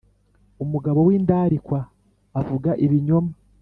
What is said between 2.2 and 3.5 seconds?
avuga ibinyoma